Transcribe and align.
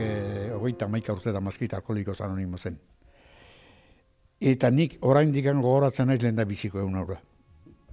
e, 0.00 0.50
ogeita 0.54 0.88
maika 0.88 1.12
urte 1.12 1.32
da 1.32 1.40
mazkita 1.40 1.78
alkoholikos 1.78 2.20
anonimo 2.20 2.58
zen. 2.58 2.78
Eta 4.38 4.70
nik 4.70 4.98
orain 5.02 5.32
digan 5.34 5.62
gogoratzen 5.62 6.06
naiz 6.06 6.20
lehen 6.22 6.36
da 6.36 6.44
biziko 6.46 6.78
egun 6.78 6.98
aurra. 7.00 7.18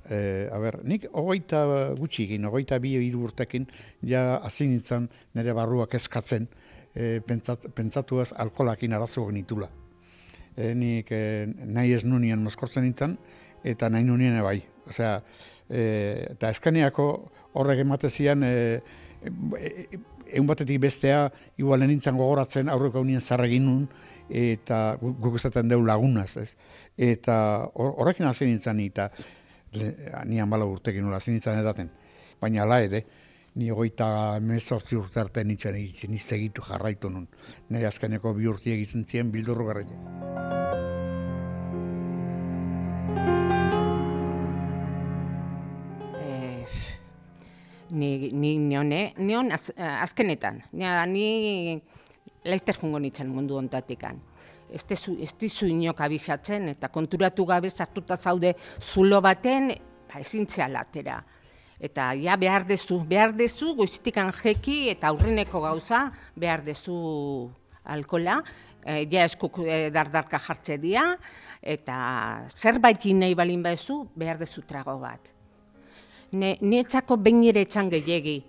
E, 0.06 0.48
a 0.54 0.60
nik 0.86 1.08
ogeita 1.12 1.64
gutxi 1.98 2.28
egin, 2.28 2.46
ogeita 2.46 2.78
bi 2.80 2.94
hiru 3.00 3.24
urtekin, 3.26 3.66
ja 4.06 4.38
azin 4.38 4.70
nintzen 4.76 5.10
nire 5.34 5.56
barruak 5.58 5.96
eskatzen, 5.98 6.48
e, 6.94 7.20
pentsat, 7.26 7.66
pentsatuaz 7.74 8.32
alkolakin 8.38 8.94
arazo 8.94 9.26
genitula. 9.32 9.70
E, 10.56 10.74
nik 10.78 11.10
e, 11.12 11.48
nahi 11.48 11.96
ez 11.98 12.04
nunien 12.06 12.44
moskortzen 12.44 12.86
nintzen, 12.86 13.18
eta 13.64 13.90
nahi 13.90 14.06
nunien 14.06 14.38
bai. 14.46 14.60
Osea, 14.86 15.18
e, 15.70 15.82
eta 16.36 16.54
eskaneako 16.54 17.08
horrek 17.58 17.82
ematezian, 17.82 18.44
e, 18.46 18.82
e, 19.58 20.04
egun 20.28 20.48
batetik 20.48 20.82
bestea, 20.82 21.30
igual 21.58 21.86
nintzen 21.88 22.18
gogoratzen 22.18 22.70
aurreko 22.70 23.02
unien 23.02 23.22
zarregin 23.22 23.66
nun, 23.66 23.88
eta 24.30 24.98
guk 25.02 25.36
esaten 25.38 25.70
deu 25.70 25.82
lagunaz, 25.86 26.38
ez? 26.42 26.56
Eta 26.98 27.36
horrekin 27.76 28.26
hasi 28.26 28.46
nintzen 28.50 28.80
eta 28.80 29.10
ni 30.26 30.40
hanbala 30.40 30.66
urtekin 30.66 31.04
nola 31.04 31.18
hasi 31.18 31.32
nintzen 31.32 31.60
edaten. 31.60 31.92
Baina 32.42 32.64
ala 32.64 32.82
ere, 32.82 33.04
ni 33.56 33.70
hogeita 33.72 34.38
emezortzi 34.38 34.98
urte 35.00 35.20
arte 35.20 35.44
nintzen 35.44 35.76
egitzen, 35.76 36.18
jarraitu 36.70 37.10
nun. 37.10 37.28
Nire 37.70 37.88
azkeneko 37.88 38.34
bi 38.34 38.48
urti 38.48 38.72
egiten 38.72 39.06
ziren 39.06 39.32
bildurru 39.32 39.68
garraitu. 39.68 40.45
Ni 47.90 48.32
ni 48.32 48.58
ni 48.58 48.78
one 48.78 49.14
ni 49.18 49.36
on 49.36 49.52
az, 49.52 49.72
azkenetan. 49.78 50.62
Ni 50.72 50.86
ni 51.08 51.82
laizter 52.44 52.76
jungo 52.82 53.00
nitzen 53.00 53.30
mundu 53.30 53.56
ontatikan 53.56 54.22
este 54.70 54.96
zu 54.96 55.18
este 55.20 55.50
zu 55.50 55.66
inok 55.66 56.00
abisatzen 56.02 56.70
eta 56.70 56.90
konturatu 56.90 57.46
gabe 57.46 57.70
sartuta 57.70 58.16
zaude 58.16 58.56
zulo 58.80 59.22
baten 59.22 59.68
ba 60.10 60.20
ezintzea 60.20 60.68
latera 60.68 61.24
eta 61.80 62.14
ja 62.16 62.36
behar 62.38 62.66
dezu 62.66 63.00
behar 63.06 63.34
dezu 63.34 63.76
goiztikan 63.76 64.32
jeki 64.34 64.90
eta 64.90 65.08
aurreneko 65.08 65.62
gauza 65.62 66.12
behar 66.36 66.64
dezu 66.64 67.52
alkola. 67.84 68.42
E, 68.86 69.08
ja 69.10 69.24
eskuk 69.26 69.60
e, 69.66 69.90
dardarka 69.90 70.38
jartze 70.40 70.78
dira 70.78 71.18
eta 71.62 72.46
zerbait 72.54 73.06
nahi 73.06 73.34
balin 73.34 73.64
bazu 73.64 74.06
behar 74.16 74.38
dezu 74.38 74.62
trago 74.62 75.00
bat 75.00 75.35
ne 76.32 76.58
nietzako 76.62 77.18
behin 77.18 77.44
ere 77.52 77.62
etxan 77.68 77.90
gehiegi 77.90 78.42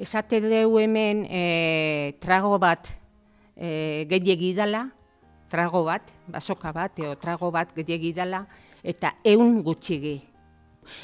esate 0.00 0.40
deu 0.40 0.78
hemen 0.80 1.26
e, 1.28 2.16
trago 2.24 2.56
bat 2.58 2.88
e, 3.52 4.06
gehiegi 4.08 4.54
dala, 4.56 4.86
trago 5.52 5.84
bat, 5.84 6.08
basoka 6.24 6.72
bat, 6.72 6.96
eo 7.04 7.12
trago 7.20 7.50
bat 7.52 7.74
gehiagi 7.76 8.14
dela, 8.16 8.46
eta 8.80 9.12
eun 9.28 9.60
gutxigi. 9.66 10.16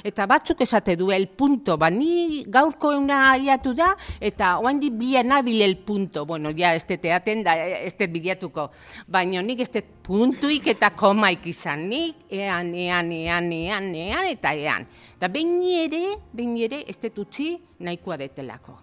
Eta 0.06 0.26
batzuk 0.26 0.60
esate 0.64 0.96
du, 0.96 1.10
el 1.14 1.28
punto, 1.28 1.76
ba, 1.78 1.90
ni 1.90 2.44
gaurko 2.48 2.92
euna 2.96 3.32
aliatu 3.32 3.74
da, 3.76 3.92
eta 4.20 4.56
oan 4.58 4.80
di 4.80 4.90
bila 4.90 5.22
nabil 5.22 5.62
el 5.62 5.76
punto. 5.78 6.26
Bueno, 6.26 6.50
ja, 6.56 6.74
ez 6.74 6.84
teaten 6.86 7.44
da, 7.44 7.56
ez 7.56 7.94
bidiatuko. 7.96 8.70
Baina 9.06 9.42
nik 9.42 9.60
ez 9.60 9.70
puntuik 10.02 10.66
eta 10.66 10.90
komaik 10.90 11.46
izan, 11.46 11.88
nik 11.88 12.26
ean, 12.30 12.74
ean, 12.74 13.12
ean, 13.12 13.52
ean, 13.52 13.94
ean, 13.94 14.26
eta 14.26 14.54
ean. 14.54 14.86
Eta 15.16 15.28
behin 15.28 15.62
ere, 15.62 16.16
behin 16.32 16.56
ere, 16.58 16.84
ez 16.86 16.98
utzi 17.16 17.56
nahikoa 17.80 18.16
detelako. 18.16 18.78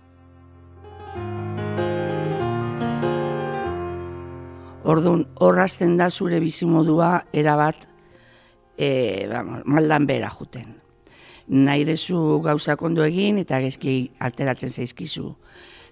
Orduan, 4.83 5.23
horrazten 5.39 5.95
da 5.95 6.09
zure 6.11 6.41
bizimodua 6.43 7.23
erabat 7.31 7.87
e, 8.77 9.27
vamos, 9.31 9.61
maldan 9.65 10.07
bera 10.07 10.29
juten. 10.29 10.82
Nahi 11.47 11.83
dezu 11.83 12.39
gauza 12.43 12.75
ondo 12.79 13.03
egin 13.03 13.37
eta 13.41 13.59
gezki 13.59 14.11
alteratzen 14.19 14.69
zaizkizu. 14.69 15.27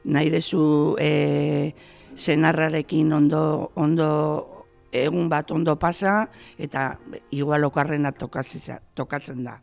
Nahi 0.05 0.29
dezu 0.31 0.95
e, 0.99 1.73
zenarrarekin 2.15 3.11
ondo, 3.13 3.71
ondo 3.75 4.07
egun 4.91 5.27
bat 5.29 5.51
ondo 5.51 5.77
pasa 5.79 6.29
eta 6.57 6.99
igual 7.31 7.63
okarrena 7.63 8.11
tokatzen 8.11 9.43
da. 9.43 9.59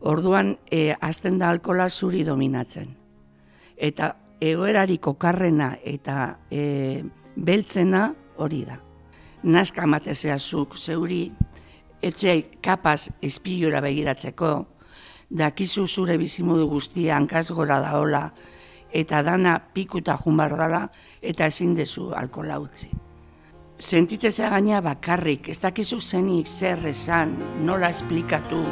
Orduan, 0.00 0.56
e, 0.70 0.94
azten 1.00 1.38
da 1.38 1.50
alkola 1.50 1.88
zuri 1.90 2.24
dominatzen. 2.24 2.96
Eta 3.76 4.14
egoerariko 4.40 5.14
karrena 5.20 5.74
eta 5.84 6.38
e, 6.50 7.02
beltzena 7.36 8.08
hori 8.40 8.64
da. 8.64 8.80
Nazka 9.42 9.84
amatezea 9.84 10.38
zuk 10.38 10.76
zeuri, 10.76 11.30
etxe 12.02 12.34
kapaz 12.64 13.10
espilura 13.22 13.80
begiratzeko, 13.84 14.50
dakizu 15.30 15.86
zure 15.86 16.18
bizimodu 16.18 16.66
guztia 16.68 17.16
hankaz 17.16 17.50
gora 17.54 17.80
daola, 17.80 18.30
eta 18.92 19.22
dana 19.22 19.58
pikuta 19.74 20.16
jumar 20.24 20.56
dala, 20.58 20.88
eta 21.22 21.46
ezin 21.46 21.74
dezu 21.74 22.10
alkola 22.16 22.58
utzi. 22.58 22.90
Sentitzea 23.80 24.50
gaina 24.50 24.80
bakarrik, 24.84 25.48
ez 25.48 25.60
dakizu 25.62 26.00
zenik 26.00 26.46
zer 26.46 26.82
esan, 26.90 27.36
nola 27.64 27.88
esplikatu, 27.88 28.64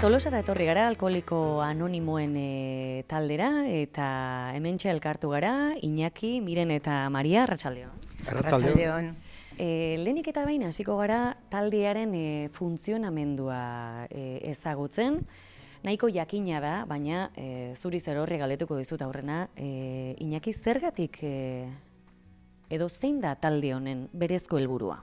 Tolosara 0.00 0.38
etorri 0.40 0.64
gara 0.64 0.86
alkoholiko 0.88 1.60
anonimoen 1.60 2.32
e, 2.40 3.02
taldera 3.04 3.50
eta 3.68 4.06
hementxe 4.56 4.88
elkartu 4.88 5.28
gara 5.28 5.74
Iñaki, 5.84 6.38
Miren 6.40 6.70
eta 6.72 7.02
Maria 7.12 7.42
Arratsaldeon. 7.42 7.98
Arratsaldeon. 8.24 9.10
E, 9.60 9.98
lehenik 10.00 10.30
eta 10.32 10.46
baina 10.48 10.70
hasiko 10.72 10.96
gara 10.96 11.36
taldearen 11.52 12.14
e, 12.16 12.48
funtzionamendua 12.56 13.60
e, 14.08 14.40
ezagutzen. 14.48 15.20
Nahiko 15.84 16.08
jakina 16.08 16.62
da, 16.64 16.74
baina 16.88 17.26
e, 17.36 17.74
zuri 17.76 18.00
zer 18.00 18.22
horri 18.22 18.40
galetuko 18.40 18.80
dizut 18.80 19.04
aurrena, 19.04 19.50
e, 19.52 20.16
Iñaki 20.24 20.56
zergatik 20.56 21.20
e, 21.28 21.68
edo 22.72 22.88
zein 22.88 23.20
da 23.20 23.34
talde 23.36 23.74
honen 23.76 24.08
berezko 24.16 24.56
helburua? 24.56 25.02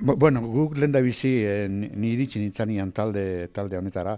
Bueno, 0.00 0.42
guk 0.46 0.76
da 0.78 1.00
bizi, 1.02 1.42
e, 1.42 1.66
ni 1.68 2.12
iritsi 2.12 2.38
nintzanian 2.38 2.92
talde, 2.94 3.48
talde 3.50 3.76
honetara, 3.76 4.12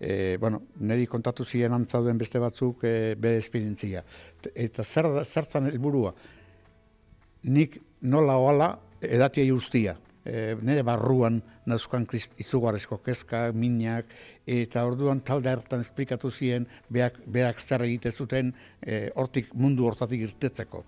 e, 0.00 0.38
bueno, 0.40 0.62
niri 0.80 1.04
kontatu 1.06 1.44
ziren 1.44 1.74
antzauden 1.76 2.16
beste 2.16 2.40
batzuk 2.40 2.84
e, 2.88 3.14
bere 3.20 3.36
esperientzia. 3.36 4.00
Eta 4.54 4.82
zer, 4.82 5.10
zertzan 5.26 5.68
helburua 5.68 6.14
nik 7.52 7.76
nola 8.00 8.38
oala 8.40 8.70
edatia 9.04 9.44
ustia. 9.52 9.98
E, 10.24 10.56
nire 10.56 10.82
barruan 10.82 11.42
nazkan 11.68 12.08
izugarrezko 12.40 13.02
kezka, 13.04 13.50
minak, 13.52 14.08
eta 14.46 14.86
orduan 14.88 15.20
talde 15.20 15.52
hartan 15.52 15.84
esplikatu 15.84 16.30
ziren 16.30 16.64
beak, 16.88 17.20
beak 17.26 17.60
zer 17.60 17.84
egite 17.84 18.10
zuten 18.10 18.54
hortik 19.14 19.52
mundu 19.52 19.84
hortatik 19.84 20.30
irtetzeko. 20.30 20.82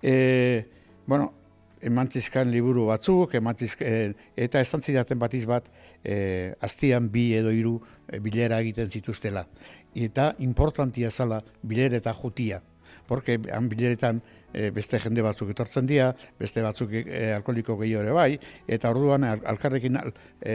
E, 0.00 0.64
bueno, 1.04 1.34
emantzizkan 1.82 2.50
liburu 2.50 2.86
batzuk, 2.90 3.34
emantzizkan, 3.38 3.86
e, 3.88 4.30
eta 4.46 4.60
esan 4.60 4.82
zidaten 4.82 5.18
batiz 5.18 5.44
bat, 5.48 5.68
e, 6.04 6.52
aztian 6.60 7.08
bi 7.12 7.30
edo 7.36 7.52
hiru 7.54 7.78
e, 8.08 8.18
bilera 8.20 8.60
egiten 8.60 8.90
zituztela. 8.90 9.46
Eta 9.94 10.34
importantia 10.38 11.10
zala 11.10 11.40
bilera 11.62 11.96
eta 11.96 12.14
jutia. 12.14 12.62
Porque 13.06 13.40
han 13.50 13.68
bileretan 13.68 14.20
e, 14.52 14.70
beste 14.74 15.00
jende 15.02 15.22
batzuk 15.22 15.50
etortzen 15.50 15.86
dira, 15.86 16.10
beste 16.38 16.62
batzuk 16.62 16.92
e, 17.00 17.32
alkoholiko 17.34 17.76
gehiore 17.80 18.12
bai, 18.14 18.34
eta 18.68 18.90
orduan 18.90 19.24
al, 19.26 19.42
alkarrekin 19.54 19.98
e, 19.98 20.54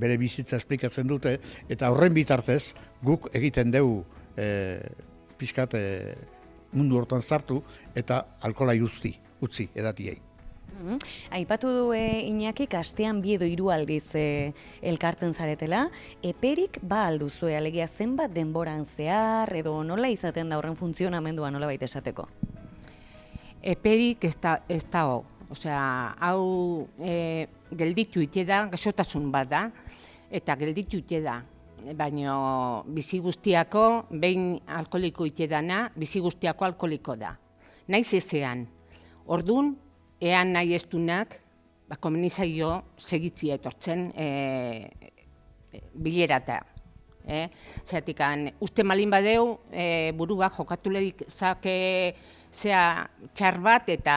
bere 0.00 0.16
bizitza 0.20 0.56
esplikatzen 0.60 1.08
dute, 1.08 1.36
eta 1.68 1.90
horren 1.92 2.16
bitartez 2.16 2.72
guk 3.04 3.28
egiten 3.36 3.74
dugu 3.74 4.04
e, 4.36 4.48
pizkat 5.36 5.76
e, 5.76 5.84
mundu 6.76 7.00
hortan 7.00 7.22
sartu 7.22 7.62
eta 7.96 8.22
alkola 8.44 8.76
utzi, 8.76 9.14
utzi 9.40 9.68
edatiei. 9.74 10.35
Mm 10.76 10.98
Aipatu 11.30 11.68
du 11.72 11.92
e, 11.94 12.28
Iñaki 12.28 12.66
kastean 12.68 13.22
bi 13.22 13.34
edo 13.36 13.46
hiru 13.48 13.70
aldiz 13.72 14.14
e, 14.14 14.52
elkartzen 14.82 15.32
zaretela, 15.32 15.86
eperik 16.22 16.78
ba 16.82 17.06
alduzu 17.08 17.48
alegia 17.48 17.86
zenbat 17.86 18.32
denboran 18.34 18.84
zehar 18.84 19.52
edo 19.56 19.82
nola 19.84 20.10
izaten 20.12 20.50
da 20.50 20.58
horren 20.58 20.76
funtzionamendua 20.76 21.50
nola 21.50 21.66
baita 21.66 21.88
esateko. 21.88 22.26
Eperik 23.62 24.24
ez 24.24 24.36
da 24.40 24.58
ez 24.68 24.84
da 24.92 25.06
ho, 25.08 25.24
osea, 25.50 25.80
hau 26.20 26.88
e, 27.00 27.48
gelditu 27.72 28.20
ite 28.20 28.44
da 28.44 28.66
gasotasun 28.68 29.30
bat 29.32 29.48
da 29.48 29.64
eta 30.30 30.56
gelditu 30.56 31.00
ite 31.00 31.22
da. 31.22 31.42
baino 31.94 32.82
bizi 32.88 33.20
guztiako, 33.22 34.06
behin 34.10 34.58
alkoholiko 34.66 35.26
itedana, 35.26 35.92
bizi 35.94 36.20
guztiako 36.20 36.64
alkoholiko 36.64 37.14
da. 37.16 37.36
Naiz 37.86 38.12
ezean, 38.14 38.66
ordun 39.26 39.76
ean 40.20 40.52
nahi 40.52 40.74
estunak, 40.76 41.36
ba, 41.88 41.98
komenizaio 42.00 42.72
segitzi 42.96 43.52
etortzen 43.54 44.08
e, 44.16 44.28
bilerata. 45.94 46.60
Eh? 47.26 47.48
Zeratik, 47.82 48.22
uste 48.62 48.84
malin 48.86 49.10
badeu, 49.10 49.58
e, 49.72 50.12
burua 50.16 50.48
jokatu 50.54 50.92
lehik 50.94 51.24
zake 51.28 52.14
zea 52.52 53.08
txar 53.34 53.58
bat 53.60 53.88
eta 53.90 54.16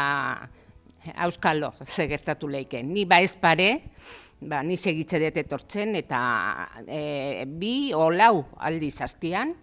auskalo 1.16 1.74
ze 1.86 2.08
gertatu. 2.08 2.48
Ni 2.84 3.06
ba 3.06 3.20
ez 3.22 3.36
pare, 3.36 3.82
ba, 4.42 4.62
ni 4.64 4.78
segitze 4.78 5.20
dut 5.20 5.38
etortzen 5.38 5.96
eta 5.96 6.70
e, 6.88 7.46
bi 7.46 7.92
o 7.94 8.10
lau 8.12 8.46
aldi 8.58 8.92
zaztian, 8.92 9.56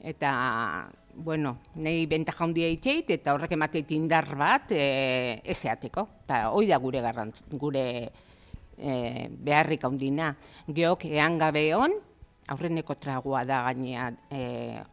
eta 0.00 0.90
bueno, 1.16 1.58
nahi 1.76 2.06
benta 2.06 2.32
jaundia 2.32 2.68
itxeit, 2.72 3.10
eta 3.16 3.34
horrek 3.34 3.54
emateit 3.56 3.90
indar 3.96 4.28
bat 4.38 4.72
e, 4.74 5.40
ezeateko. 5.54 6.06
Eta 6.24 6.48
hoi 6.54 6.66
da 6.70 6.78
gure 6.82 7.02
garrantz, 7.04 7.44
gure 7.50 7.84
e, 8.78 9.28
beharrik 9.28 9.84
handina. 9.84 10.32
Geok 10.66 11.06
ean 11.12 11.38
gabe 11.38 11.64
hon, 11.76 11.96
aurreneko 12.48 12.96
tragua 13.00 13.44
da 13.48 13.62
gainea 13.68 14.10
e, 14.30 14.40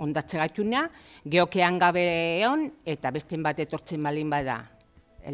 ondatze 0.04 0.40
gatuna, 0.40 0.86
geokean 1.26 1.80
gabe 1.80 2.06
hon, 2.48 2.68
eta 2.86 3.12
beste 3.12 3.40
bat 3.42 3.60
etortzen 3.60 4.04
balin 4.04 4.30
bada 4.32 4.62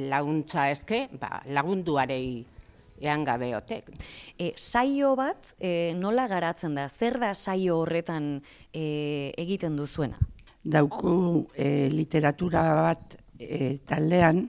laguntza 0.09 0.69
eske, 0.71 1.05
ba, 1.19 1.41
lagunduarei 1.53 2.45
ean 3.01 3.23
gabe 3.25 3.51
otek. 3.55 3.91
E, 4.37 4.53
saio 4.57 5.13
bat, 5.15 5.53
e, 5.59 5.93
nola 5.95 6.27
garatzen 6.27 6.75
da? 6.77 6.87
Zer 6.89 7.19
da 7.21 7.33
saio 7.35 7.83
horretan 7.83 8.37
e, 8.73 9.33
egiten 9.37 9.77
duzuena? 9.77 10.17
Dauku 10.67 11.47
e, 11.55 11.87
literatura 11.93 12.63
bat 12.75 13.15
e, 13.39 13.77
taldean, 13.87 14.41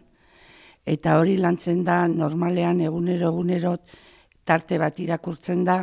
eta 0.88 1.18
hori 1.20 1.36
lantzen 1.38 1.84
da 1.86 2.06
normalean 2.08 2.80
egunero 2.80 3.28
egunero 3.30 3.76
tarte 4.48 4.78
bat 4.80 4.98
irakurtzen 4.98 5.64
da, 5.68 5.82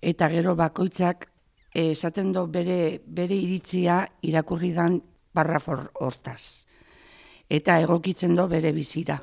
eta 0.00 0.28
gero 0.28 0.54
bakoitzak 0.54 1.26
eh, 1.72 1.90
esaten 1.90 2.32
do 2.32 2.46
bere, 2.46 3.00
bere 3.06 3.36
iritzia 3.36 4.02
irakurri 4.22 4.72
dan 4.76 5.00
barrafor 5.34 5.90
hortaz. 6.00 6.66
Eta 7.48 7.78
egokitzen 7.80 8.34
do 8.36 8.46
bere 8.50 8.72
bizira. 8.76 9.18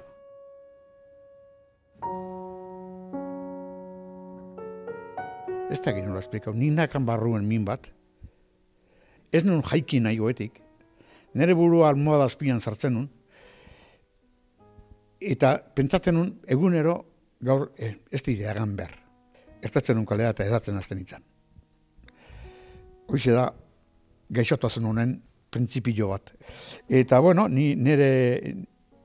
Ez 5.73 5.81
da 5.81 5.93
gino 5.95 6.19
esplikau, 6.19 6.53
ni 6.53 6.69
nakan 6.69 7.05
barruen 7.05 7.47
min 7.49 7.65
bat, 7.65 7.89
ez 9.33 9.43
nun 9.45 9.63
jaiki 9.65 9.99
nahi 9.99 10.21
goetik, 10.21 10.59
nire 11.33 11.57
burua 11.57 11.89
almohada 11.89 12.29
azpian 12.29 12.61
sartzen 12.61 12.93
nun, 12.93 13.07
eta 15.19 15.57
pentsatzen 15.75 16.15
nun 16.15 16.35
egunero 16.47 16.99
gaur 17.43 17.71
eh, 17.77 17.95
ez 18.11 18.21
dira 18.23 18.51
egan 18.51 18.75
behar 18.77 18.99
ertatzen 19.63 19.97
nun 19.97 20.07
kalea 20.07 20.33
eta 20.33 20.45
edatzen 20.45 20.77
azten 20.77 21.01
itzan. 21.01 21.23
Hoxe 23.07 23.35
da, 23.35 23.47
gaixotazen 24.33 24.85
honen 24.89 25.15
printzipio 25.53 26.09
bat. 26.11 26.33
Eta, 26.89 27.19
bueno, 27.23 27.47
ni 27.47 27.73
nere, 27.75 28.09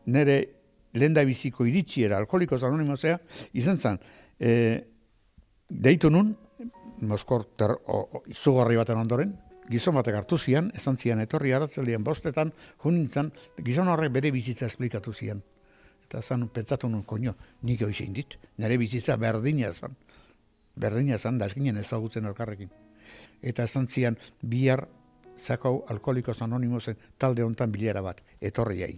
nere 0.06 0.38
lehen 0.98 1.14
biziko 1.28 1.66
iritsiera 1.69 2.19
alkoholiko 2.19 2.56
anonimozea, 2.56 3.19
izan 3.60 3.78
zen, 3.78 3.98
e, 4.40 4.52
deitu 5.69 6.10
nun, 6.10 6.36
Moskor 6.98 7.44
ter, 7.54 7.76
o, 7.86 8.25
izugarri 8.26 8.75
baten 8.75 8.98
ondoren, 8.98 9.36
gizon 9.70 9.94
batek 9.94 10.17
hartu 10.20 10.38
zian, 10.38 10.73
esan 10.75 10.99
zian 10.99 11.20
etorri 11.20 11.53
aratzelian 11.53 12.05
bostetan, 12.05 12.53
jun 12.82 12.94
nintzen, 12.99 13.32
gizon 13.65 13.88
horrek 13.88 14.12
bere 14.12 14.32
bizitza 14.32 14.67
esplikatu 14.67 15.12
zian. 15.12 15.43
Eta 16.09 16.23
zan, 16.23 16.49
pentsatu 16.49 16.88
nun, 16.88 17.05
koño, 17.05 17.35
nik 17.62 17.82
hoxe 17.85 18.05
indit, 18.05 18.38
nire 18.56 18.79
bizitza 18.81 19.17
berdina 19.17 19.73
zan 19.73 19.97
berdina 20.79 21.19
esan 21.19 21.38
da 21.38 21.49
ezginen 21.50 21.76
ezagutzen 21.81 22.29
elkarrekin. 22.31 22.70
Eta 23.43 23.67
esan 23.69 23.88
zian 23.88 24.17
bihar 24.43 24.87
zakau 25.38 25.85
alkoholikos 25.91 26.41
anonimosen 26.43 26.97
talde 27.19 27.44
hontan 27.47 27.73
bilera 27.73 28.03
bat, 28.03 28.23
etorri 28.41 28.81
jai. 28.82 28.94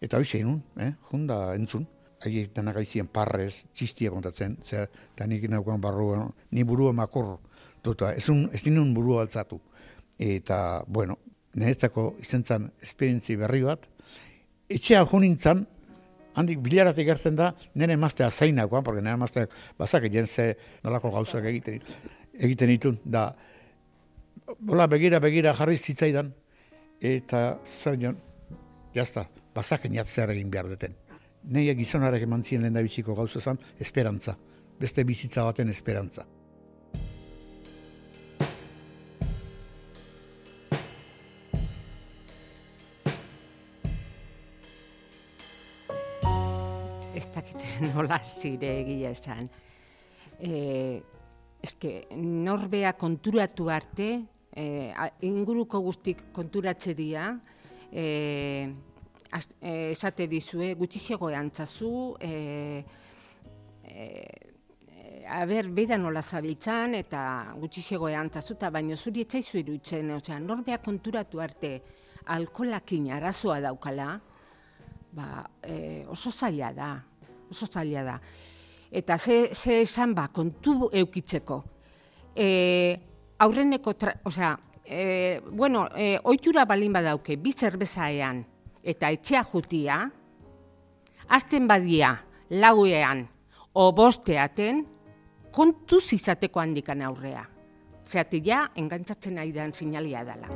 Eta 0.00 0.18
hoi 0.18 0.24
zein 0.24 0.52
eh? 0.80 0.92
junda 1.10 1.54
entzun, 1.54 1.86
haiek 2.24 2.54
denak 2.56 2.78
aizien 2.80 3.08
parrez, 3.08 3.64
txistia 3.74 4.12
kontatzen, 4.12 4.56
zer, 4.64 4.88
eta 5.14 5.26
nik 5.26 5.48
naukan 5.50 5.80
barru, 5.80 6.30
ni 6.50 6.64
burua 6.64 6.92
makur, 6.92 7.38
duta, 7.84 8.14
ez, 8.14 8.28
un, 8.28 8.48
ez 8.52 8.62
dinun 8.62 8.94
burua 8.94 9.24
altzatu. 9.24 9.60
Eta, 10.20 10.84
bueno, 10.86 11.16
niretzako 11.56 12.14
izan 12.20 12.44
zen 12.44 12.70
esperientzi 12.84 13.36
berri 13.40 13.62
bat, 13.64 13.86
etxea 14.70 15.04
junintzan, 15.08 15.64
handik 16.38 16.60
bilaratik 16.62 17.08
gertzen 17.08 17.38
da, 17.38 17.50
nire 17.74 17.96
emaztea 17.96 18.30
zainakoan, 18.30 18.84
porque 18.84 19.02
nire 19.02 19.16
emaztea 19.16 19.48
bazak 19.78 20.06
egin 20.10 20.26
ze 20.26 20.52
nolako 20.84 21.10
gauzak 21.14 21.46
egiten, 21.50 21.80
egiten 22.38 22.70
ditun, 22.70 22.98
da, 23.04 23.30
bola 24.58 24.86
begira, 24.86 25.20
begira 25.24 25.54
jarri 25.56 25.78
zitzaidan, 25.78 26.32
eta 27.00 27.58
zer 27.64 27.96
nion, 27.98 28.18
jazta, 28.94 29.24
bazak 29.54 29.86
eniatzear 29.88 30.34
egin 30.36 30.50
behar 30.50 30.68
duten. 30.68 30.94
Nei 31.48 31.64
gizonarek 31.74 32.26
eman 32.28 32.44
ziren 32.44 32.66
lehen 32.66 32.76
da 32.76 32.84
biziko 32.84 33.16
gauza 33.16 33.40
zen, 33.40 33.58
esperantza, 33.80 34.36
beste 34.78 35.04
bizitza 35.08 35.46
baten 35.48 35.72
esperantza. 35.72 36.26
Nola 48.10 48.24
zire 48.26 48.80
egia 48.82 49.10
esan. 49.14 49.46
E, 50.40 51.00
eske, 51.62 52.08
norbea 52.16 52.94
konturatu 52.98 53.68
arte, 53.70 54.10
e, 54.50 54.64
inguruko 55.22 55.80
guztik 55.84 56.30
konturatze 56.34 56.94
dira, 56.94 57.36
e, 57.92 58.70
az, 59.30 59.48
e, 59.60 59.92
esate 59.92 60.26
dizue, 60.26 60.74
gutxixego 60.74 61.28
antzazu, 61.28 62.16
e, 62.18 62.84
e, 63.84 64.06
a 65.28 65.44
ber, 65.46 65.68
beda 65.70 65.98
nola 65.98 66.22
zabiltzan, 66.22 66.96
eta 66.98 67.54
gutxixego 67.60 68.08
antzazu, 68.08 68.56
eta 68.56 68.72
baino 68.74 68.96
zuri 68.96 69.22
etxaizu 69.22 69.60
iruditzen, 69.60 70.10
osea, 70.16 70.40
norbea 70.40 70.80
konturatu 70.82 71.38
arte, 71.38 71.76
alkolakin 72.26 73.12
arazoa 73.14 73.60
daukala, 73.60 74.16
ba, 75.12 75.44
e, 75.62 76.06
oso 76.10 76.32
zaila 76.32 76.72
da, 76.74 76.90
oso 77.50 77.66
zaila 77.66 78.02
da. 78.04 78.20
Eta 78.90 79.18
ze, 79.18 79.50
ze 79.54 79.82
esan 79.82 80.14
ba, 80.14 80.28
kontu 80.28 80.88
eukitzeko. 80.92 81.62
E, 82.34 82.48
aurreneko, 83.38 83.94
tra, 83.94 84.14
osea, 84.24 84.56
e, 84.84 85.40
bueno, 85.50 85.88
e, 85.94 86.18
oitura 86.24 86.64
balin 86.64 86.92
badauke, 86.92 87.36
bi 87.36 87.52
zerbezaean 87.52 88.42
eta 88.82 89.10
etxea 89.12 89.44
jutia, 89.44 90.00
azten 91.28 91.68
badia 91.68 92.14
lauean 92.50 93.28
o 93.72 93.92
bosteaten, 93.94 94.82
kontu 95.54 96.00
zizateko 96.00 96.60
handikan 96.60 97.02
aurrea. 97.02 97.44
Zeate 98.06 98.40
ja, 98.42 98.64
engantzatzen 98.74 99.38
ari 99.38 99.52
den 99.54 99.74
sinalia 99.74 100.24
dela. 100.26 100.50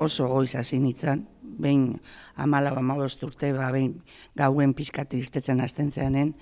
Oso 0.00 0.28
goiz 0.28 0.54
hasi 0.56 0.78
nintzen, 0.80 1.26
behin 1.58 2.00
amala 2.36 2.74
amabost 2.76 3.22
urte, 3.22 3.52
ba, 3.52 3.70
behin 3.72 4.00
gauen 4.36 4.74
pizkat 4.74 5.14
irtetzen 5.14 5.60
azten 5.60 5.90
zeanen, 5.90 6.34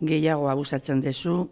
gehiago 0.00 0.48
abusatzen 0.48 1.00
dezu, 1.00 1.48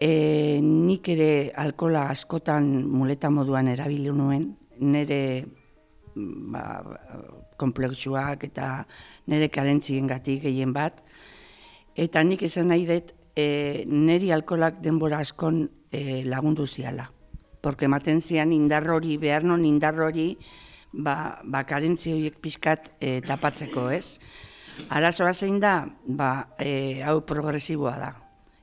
e, 0.00 0.60
nik 0.62 1.08
ere 1.08 1.52
alkola 1.56 2.06
askotan 2.12 2.84
muleta 2.86 3.30
moduan 3.30 3.68
erabili 3.68 4.12
nuen, 4.12 4.50
nire 4.78 5.20
ba, 6.14 6.82
komplexuak 7.56 8.44
eta 8.48 8.86
nire 9.26 9.48
karentzien 9.48 10.06
gatik 10.06 10.42
gehien 10.46 10.72
bat, 10.76 11.02
eta 11.96 12.22
nik 12.24 12.42
esan 12.46 12.70
nahi 12.72 12.86
dut, 12.88 13.14
e, 13.36 13.84
niri 13.86 14.32
alkolak 14.32 14.80
denbora 14.84 15.20
askon 15.24 15.66
e, 15.92 16.24
lagundu 16.24 16.66
ziala. 16.66 17.10
Porque 17.60 17.86
ematen 17.86 18.20
zian 18.20 18.52
indarrori, 18.52 19.16
behar 19.18 19.44
non 19.44 19.64
indarrori, 19.64 20.36
ba, 20.96 21.40
ba 21.44 21.64
karentzi 21.68 22.12
horiek 22.14 22.40
pizkat 22.40 22.90
e, 23.00 23.20
tapatzeko, 23.24 23.88
ez? 23.92 24.18
Arazoa 24.92 25.32
zein 25.32 25.60
da, 25.60 25.86
ba, 26.06 26.48
e, 26.58 27.02
hau 27.04 27.20
progresiboa 27.26 27.96
da. 28.00 28.10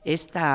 Ez 0.04 0.26
da, 0.32 0.50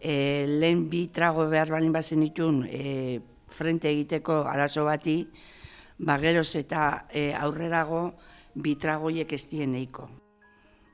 e, 0.00 0.46
lehen 0.46 0.86
bi 0.90 1.06
trago 1.14 1.46
behar 1.50 1.70
balin 1.74 1.94
bazen 1.94 2.22
itun 2.26 2.64
e, 2.68 3.20
frente 3.56 3.90
egiteko 3.90 4.42
arazo 4.50 4.84
bati, 4.86 5.22
ba, 5.98 6.18
geroz 6.22 6.52
eta 6.58 7.06
e, 7.10 7.32
aurrerago 7.34 8.10
bi 8.54 8.76
tragoiek 8.80 9.32
ez 9.32 9.44
dien 9.50 9.74
eiko. 9.74 10.08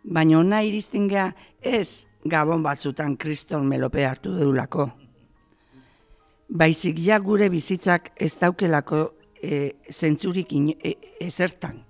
Baina 0.02 0.40
ona 0.40 0.62
iristen 0.66 1.06
gea 1.08 1.28
ez 1.62 2.06
gabon 2.26 2.62
batzutan 2.62 3.16
kriston 3.16 3.66
melope 3.68 4.04
hartu 4.06 4.34
deulako. 4.34 4.88
Baizik 6.52 6.98
ja 7.00 7.18
gure 7.22 7.48
bizitzak 7.48 8.10
ez 8.20 8.34
daukelako 8.36 9.06
e, 9.42 9.74
zentzurik 9.90 10.52
ino, 10.52 10.74
e, 10.82 10.94
ezertan. 11.20 11.82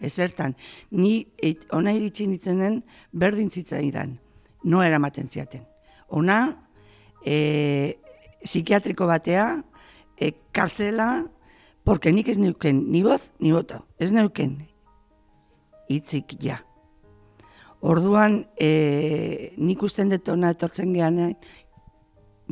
Ezertan. 0.00 0.56
Ni 0.90 1.26
et, 1.36 1.66
ona 1.76 1.92
iritsi 1.92 2.26
nintzen 2.26 2.62
den 2.62 2.80
berdin 3.12 3.50
zitzaidan. 3.50 4.16
No 4.64 4.82
eramaten 4.82 5.28
ziaten. 5.28 5.66
Ona, 6.08 6.40
e, 7.24 7.98
psikiatriko 8.42 9.06
batea, 9.06 9.62
e, 10.16 10.32
kartzela, 10.52 11.26
porque 11.84 12.12
nik 12.12 12.28
ez 12.28 12.38
neuken, 12.38 12.84
ni 12.90 13.02
boz, 13.02 13.22
ni 13.38 13.52
boto, 13.52 13.84
ez 13.98 14.10
neuken. 14.12 14.58
Itzik 15.90 16.36
ja. 16.42 16.60
Orduan, 17.80 18.44
e, 18.60 19.52
nik 19.56 19.82
usten 19.82 20.12
dut 20.12 20.28
ona 20.28 20.52
etortzen 20.52 20.92
gehan, 20.94 21.34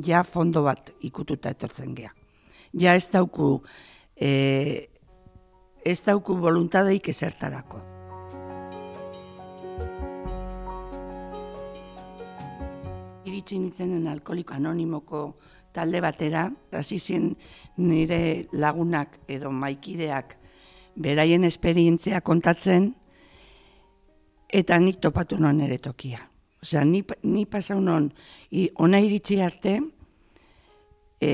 ja 0.05 0.23
fondo 0.25 0.63
bat 0.65 0.93
ikututa 1.05 1.53
etortzen 1.53 1.95
geha. 1.97 2.13
Ja 2.73 2.95
ez 2.97 3.09
dauku, 3.13 3.59
e, 4.21 4.89
ez 5.85 6.01
dauku 6.05 6.37
voluntadeik 6.37 7.09
ezertarako. 7.09 7.81
Iritsi 13.29 13.59
nintzenen 13.59 14.09
alkoliko 14.09 14.55
anonimoko 14.55 15.23
talde 15.73 16.01
batera, 16.03 16.49
hasi 16.73 16.99
zen 16.99 17.31
nire 17.79 18.49
lagunak 18.53 19.21
edo 19.29 19.53
maikideak 19.53 20.37
beraien 20.99 21.45
esperientzia 21.45 22.21
kontatzen, 22.21 22.91
eta 24.49 24.79
nik 24.81 24.99
topatu 25.01 25.39
non 25.39 25.61
ere 25.61 25.79
tokia. 25.79 26.25
Osea, 26.63 26.83
ni, 26.85 27.05
ni 27.23 27.45
pasau 27.47 27.79
non, 27.81 28.09
ona 28.83 28.99
iritsi 28.99 29.39
arte, 29.41 29.77
e, 31.21 31.31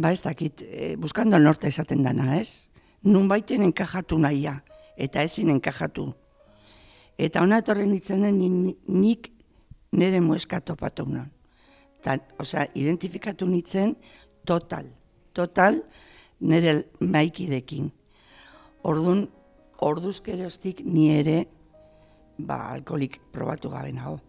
ba 0.00 0.12
ez 0.12 0.22
dakit, 0.24 0.62
e, 0.62 0.96
buskando 0.96 1.38
norte 1.38 1.68
esaten 1.68 2.02
dana, 2.02 2.38
ez? 2.38 2.68
Nun 3.02 3.28
baiten 3.28 3.62
enkajatu 3.62 4.18
nahia, 4.18 4.62
eta 4.96 5.22
ezin 5.22 5.50
enkajatu. 5.52 6.10
Eta 7.20 7.42
ona 7.44 7.60
etorren 7.60 7.92
ditzenen 7.92 8.38
nik 8.88 9.30
nire 9.92 10.20
mueska 10.20 10.60
topatu 10.60 11.04
non. 11.08 11.28
Ta, 12.00 12.16
osea, 12.40 12.66
identifikatu 12.74 13.46
nitzen 13.46 13.96
total, 14.48 14.86
total 15.36 15.82
nire 16.40 16.86
maikidekin. 17.00 17.90
Ordun 18.88 19.26
orduzkeroztik 19.84 20.80
ni 20.84 21.10
ere 21.12 21.44
ba, 22.38 22.70
alkolik 22.72 23.20
probatu 23.32 23.68
gabe 23.72 23.92
nago. 23.92 24.20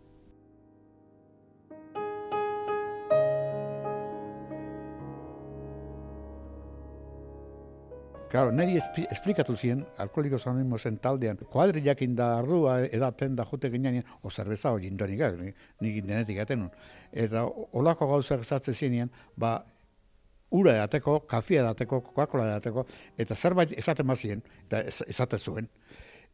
Claro, 8.31 8.51
niri 8.55 8.77
esplikatu 9.11 9.57
zien, 9.59 9.81
alkoholiko 9.99 10.37
zanimo 10.39 10.77
zen 10.79 10.97
taldean, 11.03 11.39
kuadri 11.51 11.81
jakin 11.83 12.13
da 12.15 12.29
ardua 12.37 12.77
edaten 12.87 13.35
da 13.35 13.43
jote 13.49 13.69
ginean, 13.73 13.97
o 14.23 14.31
zerbeza 14.31 14.71
hori 14.71 14.87
indonik, 14.87 15.19
nik 15.81 15.97
denetik 16.05 16.39
aten 16.39 16.69
Eta 17.11 17.43
olako 17.73 18.07
gauzak 18.07 18.45
zatze 18.45 18.73
zinean, 18.73 19.11
ba, 19.35 19.65
ura 20.49 20.77
edateko, 20.77 21.19
kafia 21.27 21.65
edateko, 21.65 21.99
kokakola 22.07 22.47
edateko, 22.53 22.85
eta 23.17 23.35
zerbait 23.35 23.73
esaten 23.77 24.07
bazien, 24.07 24.41
eta 24.67 24.85
esaten 25.07 25.39
zuen 25.39 25.67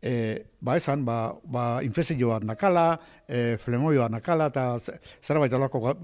e, 0.02 0.46
ba 0.62 0.78
esan, 0.78 1.04
ba, 1.06 1.36
ba 1.44 1.82
infezioa 1.86 2.40
nakala, 2.46 3.00
e, 3.28 3.58
flemoioa 3.62 4.10
nakala, 4.10 4.50
eta 4.52 4.78
zerbait 5.24 5.54
olako, 5.54 5.82
ba, 5.88 5.96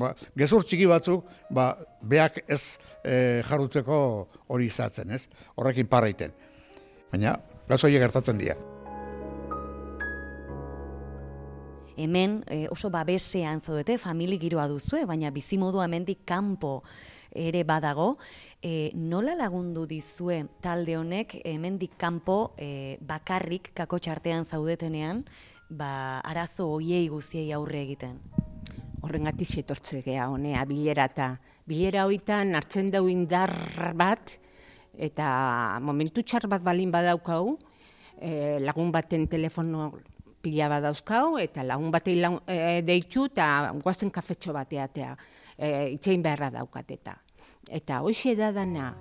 ba, 0.00 0.12
gezur 0.36 0.64
txiki 0.64 0.88
batzuk, 0.90 1.28
ba, 1.54 1.72
beak 2.02 2.44
ez 2.48 2.76
e, 3.02 3.42
jarrutzeko 3.46 3.98
hori 4.48 4.70
izatzen, 4.72 5.10
ez? 5.14 5.26
Horrekin 5.56 5.90
parraiten. 5.90 6.32
Baina, 7.12 7.36
gauzo 7.68 7.88
gertatzen 7.88 8.40
dira. 8.40 8.56
Hemen 11.96 12.40
e, 12.50 12.64
oso 12.74 12.90
babesean 12.90 13.60
zaudete, 13.62 14.00
famili 14.02 14.38
giroa 14.42 14.66
duzue, 14.66 15.04
baina 15.06 15.30
bizimodua 15.30 15.86
hemendik 15.86 16.24
kanpo 16.26 16.80
ere 17.34 17.64
badago, 17.64 18.16
e, 18.62 18.90
nola 18.94 19.34
lagundu 19.34 19.84
dizue 19.90 20.44
talde 20.62 20.96
honek 20.96 21.36
hemendik 21.44 21.98
kanpo 21.98 22.54
e, 22.56 22.96
bakarrik 23.00 23.72
kako 23.74 23.98
txartean 23.98 24.44
zaudetenean, 24.44 25.24
ba, 25.68 26.20
arazo 26.24 26.70
hoiei 26.76 27.08
guziei 27.08 27.52
aurre 27.52 27.82
egiten? 27.82 28.20
Horrengatik 29.04 29.58
etortze 29.60 30.00
gea 30.06 30.30
honea 30.32 30.64
bilera 30.64 31.10
eta 31.10 31.34
bilera 31.66 32.06
hoitan 32.06 32.54
hartzen 32.54 32.90
dau 32.90 33.04
indar 33.08 33.52
bat 33.94 34.38
eta 34.94 35.78
momentu 35.82 36.22
txar 36.22 36.46
bat 36.48 36.62
balin 36.62 36.90
badaukau, 36.94 37.58
e, 38.20 38.58
lagun 38.60 38.92
baten 38.92 39.26
telefono 39.28 39.90
pila 40.44 40.68
badauzkau 40.68 41.38
eta 41.40 41.64
lagun 41.64 41.90
batei 41.94 42.16
e, 42.46 42.82
deitu 42.84 43.28
eta 43.30 43.72
guazen 43.82 44.10
kafetxo 44.10 44.52
bateatea 44.52 45.14
e, 45.56 45.68
itxein 45.96 46.22
beharra 46.22 46.50
daukateta 46.58 47.16
eta 47.16 47.23
hoxe 48.00 48.34
da 48.36 48.52
dana. 48.52 48.94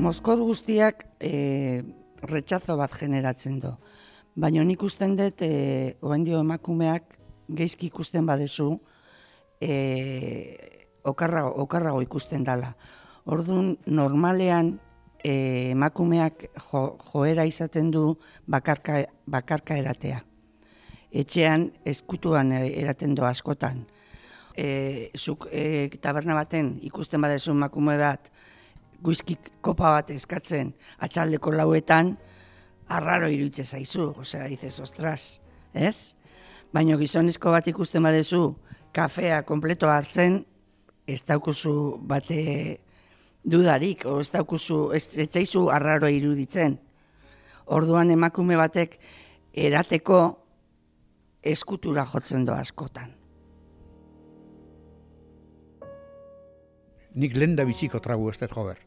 Mozkot 0.00 0.40
guztiak 0.40 1.04
e, 1.20 1.82
retxazo 2.24 2.76
bat 2.80 2.92
generatzen 2.96 3.58
du. 3.60 3.74
Baina 4.34 4.62
nik 4.64 4.82
usten 4.82 5.16
dut, 5.18 5.42
e, 5.42 5.96
dio 6.24 6.40
emakumeak 6.40 7.18
geizki 7.48 7.90
ikusten 7.90 8.24
badezu, 8.26 8.80
e, 9.60 10.56
okarrago, 11.04 11.52
okarrago 11.64 12.00
ikusten 12.00 12.44
dala. 12.44 12.74
Orduan, 13.26 13.76
normalean, 13.86 14.78
e, 15.24 15.70
emakumeak 15.70 16.46
joera 17.12 17.44
izaten 17.48 17.90
du 17.90 18.14
bakarka, 18.46 19.04
bakarka 19.26 19.76
eratea. 19.76 20.22
Etxean 21.10 21.70
eskutuan 21.84 22.52
eraten 22.52 23.14
du 23.14 23.24
askotan. 23.26 23.84
E, 24.56 25.10
zuk 25.16 25.48
e, 25.50 25.88
taberna 26.02 26.36
baten 26.38 26.76
ikusten 26.86 27.20
badezu 27.22 27.52
emakume 27.54 27.96
bat, 27.98 28.30
guizki 29.02 29.36
kopa 29.64 29.94
bat 29.96 30.10
eskatzen 30.12 30.74
atxaldeko 31.00 31.52
lauetan, 31.54 32.16
arraro 32.90 33.30
irutze 33.30 33.64
zaizu, 33.64 34.10
osea, 34.18 34.48
dizes, 34.50 34.76
ostras, 34.82 35.40
ez? 35.72 36.16
Baina 36.74 36.98
gizonezko 36.98 37.52
bat 37.54 37.66
ikusten 37.70 38.02
badezu, 38.02 38.54
kafea 38.94 39.42
kompleto 39.46 39.88
hartzen, 39.90 40.44
ez 41.06 41.22
daukuzu 41.26 41.74
bate 42.06 42.42
dudarik, 43.44 44.04
o 44.06 44.20
ez 44.20 44.30
daukuzu, 44.32 44.90
ez, 44.94 45.06
ez 45.16 45.28
zaizu 45.30 45.68
arraro 45.72 46.08
iruditzen. 46.08 46.78
Orduan 47.70 48.10
emakume 48.10 48.56
batek 48.58 48.98
erateko 49.54 50.20
eskutura 51.42 52.04
jotzen 52.06 52.44
doa 52.44 52.60
askotan. 52.60 53.14
Nik 57.20 57.34
lenda 57.36 57.64
biziko 57.66 57.98
tragu 57.98 58.28
ez 58.30 58.38
dut 58.38 58.52
jober. 58.54 58.78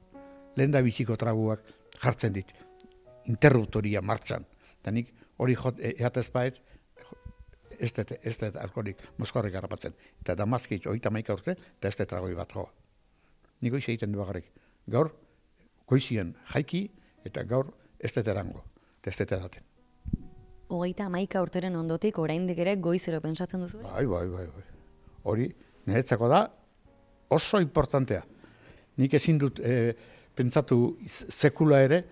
Lenda 0.56 0.82
biziko 0.82 1.18
traguak 1.20 1.66
jartzen 2.00 2.34
dit. 2.34 2.54
Interruptoria 3.28 4.02
martxan. 4.02 4.46
Eta 4.80 4.92
nik 4.92 5.12
hori 5.38 5.58
jot, 5.60 5.80
e, 5.80 5.96
eatez 6.00 6.30
baet, 6.32 6.62
ez 7.80 7.92
dut, 7.96 8.14
ez 8.22 8.38
dut 8.38 8.56
alkoholik 8.62 9.02
mozkorrik 9.18 9.56
harrapatzen. 9.60 9.98
Eta 10.22 10.38
damazkit, 10.40 10.88
oita 10.88 11.12
maika 11.12 11.36
urte, 11.36 11.58
eta 11.58 11.92
ez 11.92 11.98
dut 11.98 12.08
tragoi 12.14 12.36
bat 12.38 12.56
joa 12.56 12.72
niko 13.64 13.80
egiten 13.80 14.12
du 14.12 14.22
bagarrik. 14.22 14.50
Gaur, 14.92 15.12
koizien 15.90 16.34
jaiki, 16.54 16.86
eta 17.26 17.44
gaur 17.48 17.72
ez 18.00 18.12
dut 18.16 18.28
erango, 18.28 18.64
ez 19.04 19.16
dut 19.16 19.32
edaten. 19.32 19.64
Hogeita 20.74 21.08
amaika 21.08 21.42
urteren 21.44 21.76
ondotik, 21.78 22.18
oraindik 22.20 22.60
ere 22.64 22.76
goizero 22.82 23.20
pensatzen 23.22 23.64
duzu? 23.64 23.84
Bai, 23.84 24.06
bai, 24.10 24.26
bai, 24.32 24.46
bai. 24.50 24.66
Hori, 25.30 25.48
niretzako 25.88 26.30
da, 26.32 26.42
oso 27.34 27.62
importantea. 27.62 28.24
Nik 29.00 29.16
ezin 29.18 29.40
dut 29.42 29.62
e, 29.64 29.94
pentsatu 30.36 30.80
sekula 31.08 31.82
ere, 31.86 32.04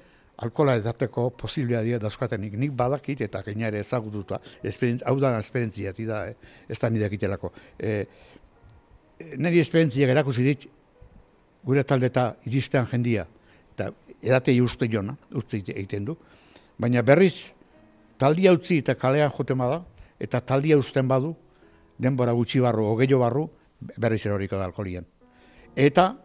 alkola 0.41 0.75
edateko 0.79 1.27
posiblea 1.37 1.81
dira 1.85 1.99
dauzkatenik. 2.01 2.55
Nik 2.59 2.73
badakit 2.77 3.21
eta 3.27 3.43
gaina 3.45 3.69
ere 3.69 3.81
ezagututa, 3.83 4.39
hau 5.05 5.15
da 5.21 5.33
esperientzia, 5.39 5.93
da, 6.07 6.23
eh? 6.29 6.53
ez 6.69 6.79
da 6.79 6.89
nire 6.89 7.07
egitelako. 7.09 7.51
E, 7.77 8.05
niri 9.37 9.61
esperientzia 9.61 10.09
erakuzi 10.09 10.45
dit, 10.45 10.69
gure 11.65 11.83
talde 11.83 12.09
eta 12.11 12.35
iristean 12.45 12.87
jendia, 12.89 13.25
eta 13.73 13.91
edatei 14.21 14.59
uste 14.61 14.87
jona, 14.91 15.15
uste 15.35 15.61
egiten 15.61 16.05
du, 16.05 16.17
baina 16.79 17.01
berriz, 17.05 17.51
taldia 18.17 18.53
utzi 18.53 18.79
eta 18.81 18.95
kalean 18.95 19.31
jote 19.31 19.55
da, 19.55 19.81
eta 20.19 20.41
taldia 20.41 20.77
usten 20.77 21.07
badu, 21.07 21.35
denbora 21.97 22.33
gutxi 22.33 22.59
barru, 22.59 22.85
ogeio 22.85 23.19
barru, 23.19 23.49
berriz 23.97 24.25
eroriko 24.25 24.57
da 24.57 24.65
alkoholian. 24.65 25.05
Eta 25.75 26.15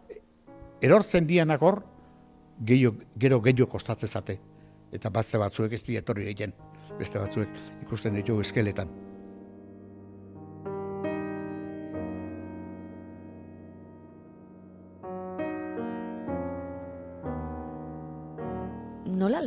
erortzen 0.81 1.27
dianak 1.27 1.61
hor, 1.61 1.81
gehiago, 2.65 2.97
gero 3.17 3.41
gehiago 3.41 3.69
kostatzen 3.71 4.09
zate. 4.09 4.39
Eta 4.91 5.09
bazte 5.09 5.37
batzuek 5.37 5.73
ez 5.73 5.83
di 5.83 5.97
etorri 5.97 6.29
egin, 6.31 6.53
beste 6.99 7.19
batzuek 7.19 7.83
ikusten 7.83 8.15
ditugu 8.15 8.41
eskeletan. 8.41 9.06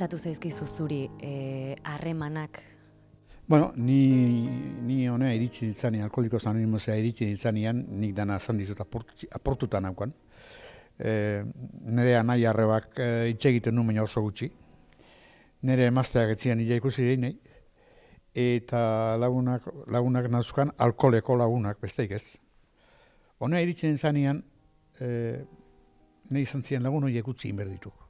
Aldatu 0.00 0.16
zaizkizu 0.16 0.66
zuri 0.66 1.10
eh, 1.20 1.76
harremanak 1.84 2.62
Bueno, 3.46 3.72
ni, 3.76 4.46
ni 4.86 5.08
honea 5.08 5.34
iritsi 5.34 5.66
ditzani, 5.66 6.00
alkoholikos 6.00 6.46
anonimosea 6.46 6.94
iritsi 6.96 7.26
ditzanean, 7.26 7.80
nik 7.98 8.14
dana 8.14 8.36
esan 8.38 8.56
dizut 8.56 8.78
aportuta 8.80 9.80
naukan. 9.80 10.12
E, 10.96 11.42
nire 11.82 12.14
anai 12.16 12.44
arrebak 12.46 13.00
e, 13.02 13.08
itxe 13.32 13.50
egiten 13.50 13.74
nu 13.74 13.82
baina 13.88 14.04
oso 14.04 14.22
gutxi. 14.22 14.46
Nire 15.66 15.88
emazteak 15.90 16.30
etzian 16.36 16.62
ila 16.62 16.78
ikusi 16.78 17.16
nahi, 17.24 17.34
eta 18.44 18.84
lagunak, 19.18 19.66
lagunak 19.90 20.30
nazuzkan 20.30 20.70
alkoholeko 20.78 21.40
lagunak, 21.42 21.80
besteik 21.82 22.14
ez. 22.20 22.36
Honea 23.42 23.66
iritsi 23.66 23.90
ditzanean, 23.90 24.44
e, 25.00 25.10
nahi 26.30 26.46
izan 26.46 26.62
ziren 26.62 26.86
lagun 26.86 27.10
horiek 27.10 27.34
utzi 27.34 27.50
inberdituk. 27.50 28.09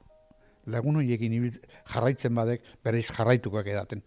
Lagun 0.67 0.99
horiekin 1.01 1.33
jarraitzen 1.93 2.35
badek, 2.35 2.61
bereiz 2.83 3.07
jarraitukoak 3.09 3.67
edaten. 3.67 4.03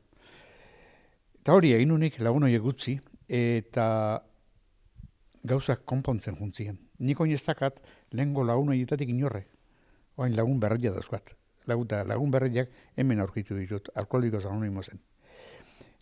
Eta 1.40 1.52
hori 1.52 1.75
egin 1.76 1.90
unik 1.92 2.20
lagun 2.20 2.46
horiek 2.46 2.62
gutzi, 2.62 2.99
eta 3.28 4.23
gauzak 5.44 5.84
konpontzen 5.84 6.37
juntzien. 6.38 6.78
Nik 6.99 7.20
oin 7.20 7.32
ez 7.34 7.42
dakat, 7.44 7.80
lehenko 8.12 8.44
lagun 8.44 8.70
horietatik 8.73 9.11
inorre. 9.11 9.44
Oain 10.16 10.37
lagun 10.37 10.61
berria 10.61 10.92
dauzkat. 10.94 11.34
Lagun, 11.66 11.88
lagun 12.06 12.30
berriak 12.30 12.70
hemen 12.96 13.20
aurkitu 13.20 13.56
ditut, 13.56 13.90
alkoholiko 13.94 14.38
anonimo 14.38 14.82
zen. 14.82 15.00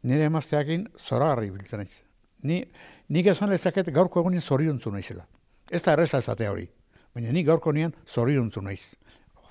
Nire 0.02 0.26
emazteakin 0.26 0.88
zora 0.98 1.32
harri 1.32 1.50
biltzen 1.50 1.78
naiz. 1.78 2.02
Ni, 2.42 2.64
nik 3.08 3.26
esan 3.30 3.50
lezaket 3.50 3.90
gaurko 3.94 4.20
egunean 4.20 4.42
zoriontzu 4.42 4.90
naizela. 4.90 5.26
Ez 5.70 5.82
da 5.82 5.94
erreza 5.94 6.18
ezatea 6.18 6.50
hori. 6.50 6.66
Baina 7.14 7.32
nik 7.32 7.46
gaurko 7.46 7.72
nian 7.72 7.94
zoriontzu 8.06 8.62
naiz. 8.62 8.94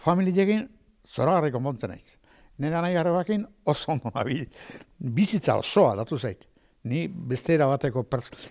Familiekin 0.04 0.68
zora 1.12 1.38
harri 1.38 1.52
konpontzen 1.52 1.92
naiz 1.92 2.18
nire 2.62 2.82
nahi 2.82 2.96
harrebakin 2.96 3.46
oso 3.66 3.92
ondo. 3.92 4.12
Bizitza 5.00 5.56
osoa 5.56 5.96
datu 5.96 6.18
zait. 6.20 6.48
Ni 6.84 7.08
beste 7.08 7.58
bateko 7.58 8.06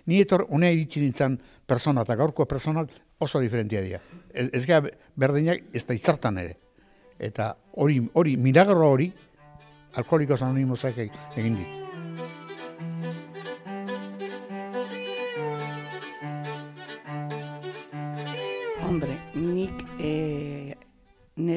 ni 0.06 0.20
etor 0.20 0.46
une 0.50 0.72
iritsi 0.72 1.00
nintzen 1.00 1.38
persona 1.66 2.02
eta 2.02 2.16
gaurko 2.16 2.46
persona 2.46 2.86
oso 3.18 3.40
diferentia 3.40 3.82
dira. 3.82 4.00
Ez, 4.32 4.48
ez 4.52 4.66
gara 4.66 4.88
berdinak 5.16 5.74
ez 5.74 5.84
da 5.86 5.94
izartan 5.94 6.38
ere. 6.38 6.56
Eta 7.18 7.56
hori, 7.76 8.00
hori, 8.14 8.36
milagro 8.36 8.88
hori, 8.88 9.12
alkoholikos 9.94 10.42
anonimosak 10.42 10.98
egin 11.36 11.56
di. 11.56 11.79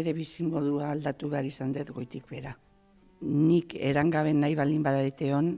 Nire 0.03 0.13
bizimodua 0.17 0.91
aldatu 0.91 1.29
behar 1.31 1.45
izan 1.47 1.71
dut 1.71 1.89
goitik 1.95 2.27
bera. 2.29 2.51
Nik 3.23 3.75
erangaben 3.79 4.41
nahi 4.43 4.55
baldin 4.55 4.83
badaditeon, 4.83 5.53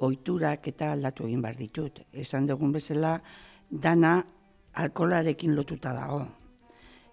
oiturak 0.00 0.68
eta 0.72 0.92
aldatu 0.92 1.26
egin 1.26 1.42
behar 1.44 1.56
ditut. 1.56 2.00
Esan 2.12 2.46
dugun 2.48 2.72
bezala, 2.72 3.18
dana 3.70 4.22
alkolarekin 4.72 5.54
lotuta 5.54 5.92
dago. 5.92 6.22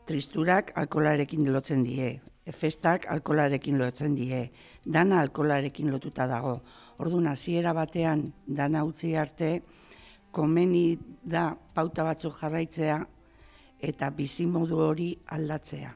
Tristurak 0.08 0.72
alkolarekin 0.79 1.51
lotzen 1.51 1.83
die, 1.83 2.20
festak 2.51 3.07
alkolarekin 3.11 3.77
lotzen 3.79 4.16
die, 4.16 4.46
dana 4.85 5.20
alkolarekin 5.22 5.92
lotuta 5.92 6.27
dago. 6.27 6.61
Orduan, 7.00 7.27
hasiera 7.27 7.74
batean, 7.74 8.29
dana 8.48 8.83
utzi 8.88 9.16
arte, 9.16 9.57
komeni 10.31 10.98
da 11.24 11.50
pauta 11.75 12.03
batzuk 12.07 12.40
jarraitzea 12.40 13.01
eta 13.83 14.09
bizimodu 14.16 14.79
hori 14.79 15.09
aldatzea 15.35 15.92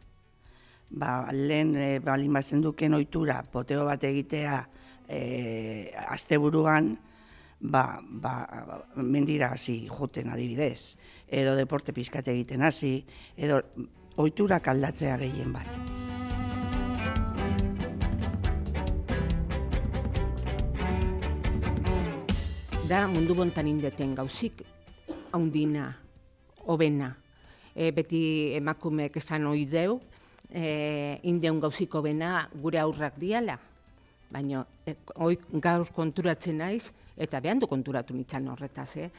ba, 0.90 1.28
lehen 1.32 1.76
e, 1.76 2.00
balin 2.00 2.34
bazen 2.34 2.62
duken 2.62 2.96
oitura, 2.98 3.42
poteo 3.44 3.86
bat 3.86 4.04
egitea 4.04 4.62
e, 5.08 5.92
asteburuan, 6.08 6.96
ba, 7.60 8.00
ba, 8.02 8.34
mendira 8.96 9.52
hasi 9.54 9.88
joten 9.90 10.30
adibidez, 10.30 10.98
edo 11.28 11.56
deporte 11.56 11.94
pizkate 11.94 12.32
egiten 12.32 12.64
hasi, 12.64 13.00
edo 13.36 13.62
oiturak 14.18 14.68
aldatzea 14.68 15.18
gehien 15.22 15.54
bat. 15.54 15.70
Da 22.88 23.04
mundu 23.12 23.36
bontan 23.36 23.68
indeten 23.68 24.14
gauzik, 24.16 24.62
haundina, 25.36 25.90
hobena. 26.64 27.18
E, 27.76 27.92
beti 27.92 28.56
emakumeek 28.56 29.20
esan 29.20 29.44
oideu, 29.50 30.00
e, 30.50 31.20
indeun 31.24 31.60
gauziko 31.60 32.02
bena 32.02 32.48
gure 32.54 32.80
aurrak 32.80 33.18
diala. 33.20 33.58
Baina 34.32 34.64
e, 34.86 34.96
gaur 35.64 35.92
konturatzen 35.96 36.58
naiz, 36.60 36.92
eta 37.18 37.40
behan 37.42 37.60
du 37.60 37.68
konturatu 37.68 38.16
nintzen 38.16 38.48
horretaz, 38.52 38.92
eh? 38.98 39.10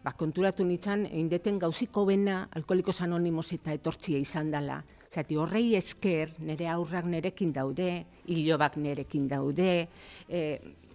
Ba, 0.00 0.14
konturatu 0.16 0.64
nintzen, 0.64 1.04
indeten 1.12 1.58
gauziko 1.60 2.06
bena 2.08 2.46
alkoholikos 2.56 3.02
anonimos 3.04 3.50
eta 3.52 3.74
etortzia 3.76 4.20
izan 4.20 4.50
dela. 4.52 4.78
Zati 5.10 5.36
horrei 5.36 5.74
esker, 5.76 6.36
nire 6.46 6.68
aurrak 6.70 7.08
nerekin 7.10 7.52
daude, 7.52 8.04
hilobak 8.30 8.78
nerekin 8.80 9.26
daude, 9.28 9.88
e, 10.28 10.40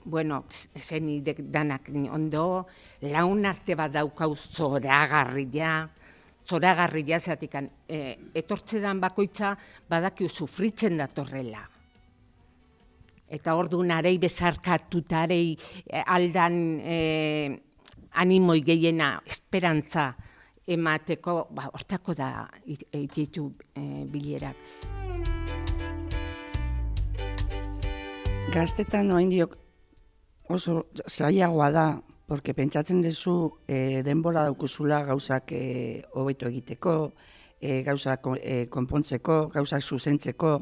bueno, 0.05 0.45
zen 0.79 1.09
danak 1.51 1.89
ondo, 2.13 2.65
laun 3.01 3.45
arte 3.45 3.75
bat 3.75 3.91
daukauz 3.91 4.39
zoragarria, 4.53 5.89
zoragarri 6.45 7.03
jazeatik, 7.07 7.55
e, 7.89 7.99
etortzedan 8.33 8.99
bakoitza 9.01 9.55
badakiu 9.89 10.29
sufritzen 10.29 10.97
datorrela. 10.97 11.63
Eta 13.25 13.55
ordu 13.57 13.81
narei 13.83 14.17
bezarkatutarei 14.21 15.55
e, 15.55 16.03
aldan 16.05 16.57
e, 16.79 16.97
animoi 18.21 18.61
gehiena 18.63 19.15
esperantza 19.25 20.11
emateko, 20.67 21.47
ba, 21.53 21.69
hortako 21.73 22.13
da 22.17 22.29
ititu 22.65 23.49
e, 23.73 24.05
bilerak. 24.09 24.57
Gaztetan 28.53 29.09
noain 29.09 29.29
diok 29.33 29.55
oso 30.53 30.85
zailagoa 31.09 31.71
da 31.73 31.85
porque 32.27 32.53
pentsatzen 32.57 33.03
duzu 33.05 33.61
e, 33.67 34.01
denbora 34.03 34.45
daukuzula 34.47 35.03
gauzak 35.05 35.51
e, 35.53 36.03
hobeto 36.13 36.49
egiteko, 36.49 37.13
e, 37.61 37.83
gauzak 37.85 38.25
e, 38.41 38.65
konpontzeko, 38.71 39.49
gauzak 39.53 39.83
zuzentzeko, 39.83 40.55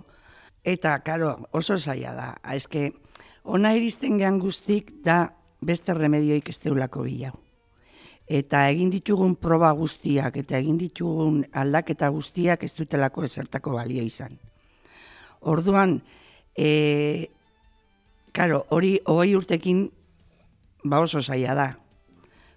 eta, 0.63 0.97
karo, 1.03 1.47
oso 1.51 1.77
zaila 1.77 2.13
da. 2.17 2.27
Ezke, 2.55 2.91
ona 3.43 3.73
iristen 3.75 4.19
gehan 4.19 4.39
guztik 4.39 4.91
da 5.03 5.33
beste 5.63 5.95
remedioik 5.95 6.49
ez 6.49 6.59
deulako 6.63 7.07
bila. 7.07 7.31
Eta 8.27 8.67
egin 8.71 8.89
ditugun 8.91 9.35
proba 9.35 9.71
guztiak 9.75 10.37
eta 10.39 10.57
egin 10.57 10.77
ditugun 10.79 11.41
aldaketa 11.51 12.07
guztiak 12.09 12.63
ez 12.63 12.71
dutelako 12.75 13.23
ezertako 13.27 13.75
balio 13.75 14.03
izan. 14.03 14.37
Orduan, 15.41 15.97
e, 16.55 17.27
karo, 18.31 18.63
hori 18.71 18.95
hogei 19.05 19.35
urtekin 19.35 19.89
ba 20.83 20.99
oso 20.99 21.21
zaila 21.21 21.55
da. 21.55 21.79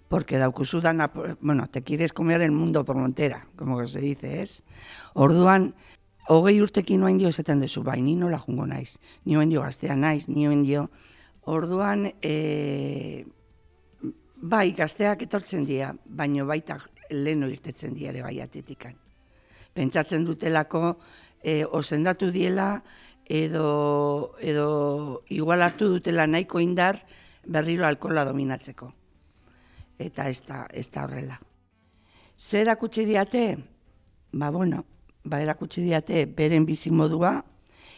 Porque 0.07 0.37
daukuzu 0.37 0.79
dana, 0.81 1.11
bueno, 1.41 1.67
te 1.67 1.83
quieres 1.83 2.13
comer 2.13 2.41
el 2.41 2.51
mundo 2.51 2.85
por 2.85 2.95
montera, 2.95 3.47
como 3.57 3.85
se 3.87 3.99
dice, 3.99 4.41
es. 4.41 4.63
Orduan, 5.13 5.75
hogei 6.27 6.61
urtekin 6.61 7.01
noa 7.01 7.11
indio 7.11 7.27
esaten 7.27 7.59
dezu, 7.59 7.83
bai, 7.83 7.99
ni 8.01 8.15
nola 8.15 8.39
jungo 8.39 8.65
naiz, 8.67 8.99
ni 9.25 9.35
indio 9.35 9.61
gaztea 9.63 9.95
naiz, 9.95 10.29
ni 10.29 10.45
indio. 10.45 10.89
Orduan, 11.43 12.13
e, 12.21 13.25
bai, 14.35 14.71
gazteak 14.71 15.27
etortzen 15.27 15.65
dira, 15.67 15.93
baino 16.05 16.45
baita 16.47 16.77
leno 17.09 17.51
irtetzen 17.51 17.93
dira 17.93 18.11
ere 18.15 18.23
bai 18.23 18.39
atetikan. 18.39 18.95
Pentsatzen 19.75 20.23
dutelako, 20.25 20.97
e, 21.43 21.65
osendatu 21.65 22.31
diela, 22.31 22.83
edo, 23.27 24.35
edo 24.39 25.23
igual 25.27 25.61
hartu 25.61 25.89
dutela 25.91 26.27
nahiko 26.27 26.59
indar, 26.63 27.03
berriro 27.47 27.85
alkola 27.87 28.25
dominatzeko. 28.27 28.91
Eta 29.97 30.27
ez 30.29 30.41
da, 30.45 30.65
ez 30.69 30.87
da 30.93 31.05
horrela. 31.07 31.39
Zer 32.37 32.67
erakutsi 32.67 33.05
diate? 33.05 33.43
Ba, 34.37 34.51
bueno, 34.51 34.83
ba, 35.23 35.41
erakutsi 35.41 35.81
diate 35.81 36.25
beren 36.37 36.67
bizi 36.67 36.91
modua, 36.91 37.39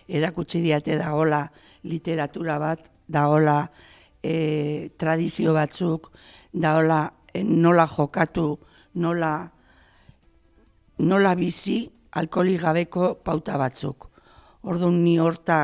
erakutsi 0.08 0.62
diate 0.64 0.96
dagola 0.98 1.44
literatura 1.84 2.58
bat, 2.60 2.88
dagola 3.08 3.64
e, 4.24 4.92
tradizio 4.98 5.54
batzuk, 5.54 6.12
dagola 6.54 7.02
e, 7.34 7.44
nola 7.44 7.88
jokatu, 7.88 8.54
nola 8.96 9.34
nola 11.00 11.36
bizi 11.36 11.90
alkoholi 12.12 12.58
gabeko 12.58 13.14
pauta 13.24 13.58
batzuk. 13.58 14.10
Orduan 14.68 15.04
ni 15.04 15.18
horta 15.20 15.60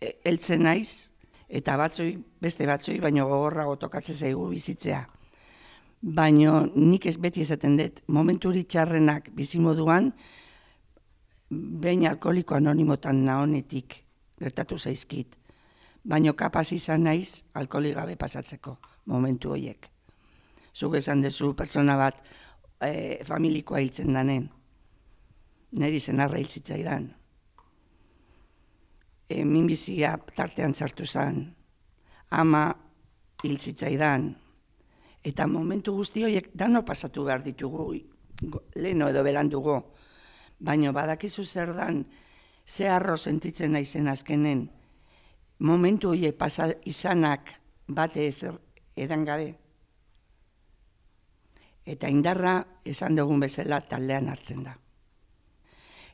e, 0.00 0.18
heltzen 0.24 0.64
naiz, 0.66 1.10
eta 1.48 1.76
batzoi, 1.80 2.12
beste 2.40 2.66
batzoi, 2.68 2.98
baino 3.00 3.26
gogorrago 3.28 3.76
tokatzen 3.76 4.16
zaigu 4.16 4.48
bizitzea. 4.48 5.06
Baino 6.02 6.60
nik 6.76 7.06
ez 7.06 7.16
beti 7.18 7.42
esaten 7.42 7.76
dut, 7.76 8.02
momentu 8.06 8.52
txarrenak 8.52 9.30
bizimoduan, 9.34 10.12
behin 11.50 12.06
alkoholiko 12.06 12.54
anonimotan 12.54 13.24
nahonetik 13.24 14.04
gertatu 14.38 14.78
zaizkit. 14.78 15.34
Baino 16.04 16.34
kapaz 16.34 16.72
izan 16.72 17.04
naiz 17.04 17.42
alkoholi 17.54 17.92
gabe 17.92 18.16
pasatzeko 18.16 18.76
momentu 19.06 19.50
horiek. 19.50 19.88
Zuk 20.74 20.94
esan 20.94 21.22
dezu 21.22 21.54
pertsona 21.56 21.96
bat 21.96 22.20
e, 22.80 23.24
familikoa 23.24 23.80
hiltzen 23.80 24.12
danen. 24.14 24.48
Neri 25.72 26.00
zen 26.00 26.20
arra 26.20 26.38
hiltzitzaidan. 26.38 27.08
E, 29.28 29.44
minbizia 29.44 30.16
tartean 30.36 30.74
sartu 30.74 31.06
zen. 31.06 31.42
Ama 32.30 32.74
hiltzitzaidan. 33.44 34.30
Eta 35.24 35.46
momentu 35.46 35.92
guzti 35.96 36.24
horiek 36.24 36.50
dano 36.54 36.84
pasatu 36.84 37.24
behar 37.24 37.42
ditugu, 37.44 37.90
leheno 38.74 39.08
edo 39.08 39.22
berandugu. 39.24 39.76
Baina 40.58 40.92
badakizu 40.92 41.44
zer 41.44 41.74
dan, 41.74 42.04
ze 42.66 42.88
arro 42.88 43.16
sentitzen 43.16 43.72
naizen 43.72 44.08
azkenen, 44.08 44.68
momentu 45.58 46.10
horiek 46.10 46.36
pasa 46.36 46.68
izanak 46.84 47.52
bate 47.86 48.26
ezer 48.26 48.58
erangabe. 48.96 49.54
Eta 51.88 52.08
indarra 52.08 52.58
esan 52.84 53.16
dugun 53.16 53.40
bezala 53.40 53.80
taldean 53.80 54.28
hartzen 54.28 54.64
da. 54.64 54.74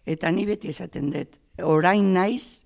Eta 0.07 0.31
ni 0.31 0.45
beti 0.47 0.69
esaten 0.69 1.11
dut, 1.11 1.39
orain 1.63 2.13
naiz, 2.15 2.64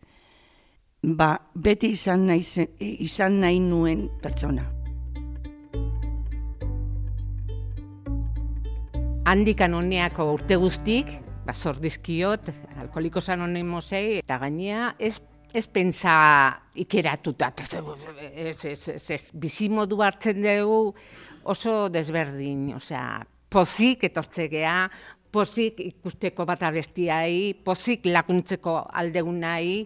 ba, 1.16 1.36
beti 1.54 1.92
izan, 1.94 2.26
naiz, 2.28 2.58
izan 2.80 3.40
nahi 3.40 3.60
nuen 3.62 4.08
pertsona. 4.22 4.66
Handikan 9.28 9.74
honeako 9.76 10.32
urte 10.34 10.56
guztik, 10.56 11.10
ba, 11.46 11.52
zordizkiot, 11.52 12.50
alkoholiko 12.80 13.20
anonimosei, 13.32 14.18
eta 14.22 14.38
gainea, 14.38 14.94
ez 14.98 15.18
ez 15.48 15.66
pensa 15.66 16.12
ikeratuta, 16.76 17.52
ez, 17.56 18.64
ez, 18.66 18.88
ez, 18.92 19.10
ez, 19.10 19.22
bizimodu 19.32 20.02
hartzen 20.04 20.42
dugu 20.44 20.92
oso 21.48 21.88
desberdin, 21.88 22.74
osea, 22.76 23.22
pozik 23.48 24.04
etortzegea, 24.10 24.76
pozik 25.32 25.80
ikusteko 25.80 26.44
bat 26.48 26.66
abestiai, 26.68 27.54
pozik 27.64 28.04
lakuntzeko 28.08 28.76
aldegun 29.00 29.40
nahi, 29.40 29.82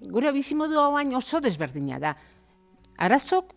gure 0.00 0.32
bizimodu 0.32 0.78
hau 0.80 0.94
oso 1.16 1.40
desberdina 1.40 1.98
da. 1.98 2.16
Arazok, 2.98 3.52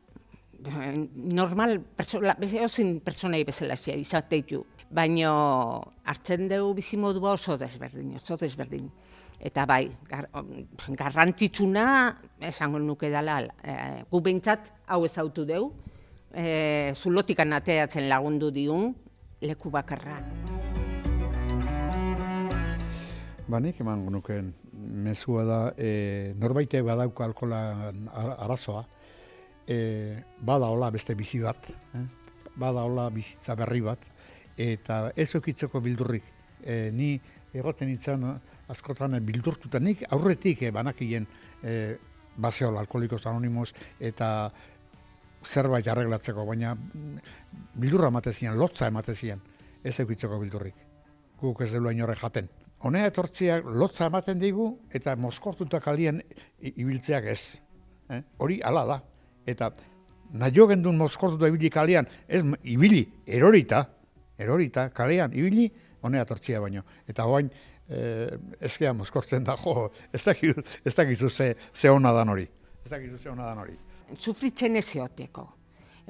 normal, 1.16 1.80
persola, 1.96 2.36
ozin 2.64 3.00
personai 3.00 3.44
bezala 3.48 3.78
izateitu, 3.96 4.66
baina 4.92 5.32
hartzen 6.06 6.48
dugu 6.50 6.74
bizimodua 6.80 7.34
oso 7.38 7.58
desberdin, 7.58 8.16
oso 8.16 8.38
desberdin. 8.38 8.90
Eta 9.40 9.66
bai, 9.66 9.86
gar, 10.10 10.28
garrantzitsuna, 11.00 11.86
esango 12.44 12.80
nuke 12.80 13.10
dela, 13.10 13.40
e, 13.64 14.04
gu 14.12 14.20
behintzat 14.20 14.74
hau 14.88 15.06
ezautu 15.08 15.46
dugu, 15.48 15.72
e, 16.34 16.92
zulotikan 16.94 17.54
ateatzen 17.56 18.10
lagundu 18.10 18.52
diun, 18.52 18.92
leku 19.42 19.72
bakarra. 19.72 20.20
Ba, 23.50 23.62
nik 23.64 23.80
eman 23.82 24.04
nukeen, 24.12 24.52
mezua 24.90 25.46
da, 25.46 25.60
e, 25.78 26.34
norbaite 26.38 26.82
badauko 26.82 27.24
alkola 27.24 27.62
arazoa, 28.38 28.86
e, 29.68 29.78
bada 30.42 30.70
hola 30.74 30.90
beste 30.92 31.16
bizi 31.16 31.40
bat, 31.40 31.72
eh? 31.96 32.06
bada 32.60 32.84
hola 32.84 33.10
bizitza 33.14 33.56
berri 33.56 33.82
bat, 33.86 34.10
eta 34.58 35.12
ez 35.16 35.30
okitzeko 35.38 35.82
bildurrik. 35.82 36.36
E, 36.60 36.90
ni 36.92 37.14
egoten 37.54 37.90
itzan, 37.94 38.26
askotan 38.70 39.18
bildurtuta 39.26 39.80
nik 39.82 40.04
aurretik 40.14 40.64
eh, 40.64 40.72
banakien 40.72 41.26
eh, 41.64 41.98
baseol 42.40 42.78
alkoholikos 42.78 43.26
anonimos 43.28 43.74
eta 44.00 44.52
zerbait 45.44 45.88
arreglatzeko, 45.88 46.44
baina 46.46 46.74
bildurra 47.80 48.10
ematezian, 48.12 48.58
lotza 48.60 48.90
ematezian, 48.92 49.40
ez 49.84 49.96
eukitzeko 50.04 50.40
bildurrik. 50.40 50.76
Guk 51.40 51.62
ez 51.64 51.70
delu 51.72 51.94
inorre 51.96 52.18
jaten. 52.20 52.50
Honea 52.80 53.10
etortziak 53.10 53.66
lotza 53.68 54.08
ematen 54.08 54.40
digu 54.40 54.70
eta 54.96 55.16
moskortuta 55.20 55.82
kalien 55.84 56.22
ibiltzeak 56.64 57.26
ez. 57.28 57.60
Eh? 58.10 58.22
Hori 58.40 58.62
ala 58.64 58.86
da. 58.88 59.00
Eta 59.48 59.72
nahi 60.32 60.68
gendun 60.72 60.98
moskortuta 60.98 61.48
ibili 61.48 61.70
kalian, 61.70 62.08
ez 62.28 62.44
ibili, 62.64 63.02
erorita, 63.28 63.84
erorita, 64.38 64.90
kalean, 64.90 65.34
ibili, 65.34 65.70
honea 66.02 66.26
tortzia 66.26 66.62
baino. 66.62 66.84
Eta 67.08 67.26
hoain, 67.26 67.50
eh, 67.90 68.38
ezkea 68.62 68.94
mozkortzen 68.94 69.44
da, 69.44 69.58
jo, 69.58 69.90
ez 70.16 70.24
dakizu, 70.24 70.64
ez 70.86 70.96
dakizu 70.96 71.30
ze, 71.30 71.56
ze 71.74 71.90
hona 71.90 72.14
dan 72.14 72.30
hori. 72.30 72.48
Ez 72.86 72.92
dakizu 72.92 73.18
ze 73.18 73.30
hona 73.30 73.46
dan 73.46 73.58
hori. 73.58 73.78
Sufritzen 74.16 74.76
ez 74.76 74.96
eoteko. 74.96 75.50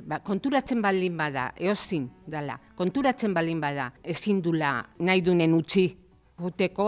Ba, 0.06 0.20
konturatzen 0.24 0.82
baldin 0.82 1.18
bada, 1.18 1.50
eozin 1.58 2.06
dala, 2.28 2.60
konturatzen 2.76 3.34
baldin 3.34 3.60
bada, 3.60 3.90
ezin 4.04 4.40
dula 4.42 4.86
nahi 5.00 5.22
dunen 5.22 5.54
utzi, 5.58 5.90
guteko 6.40 6.88